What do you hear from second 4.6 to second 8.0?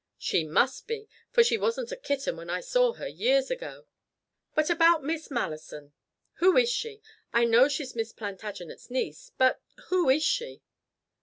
about Miss Malleson. Who is she? I know she's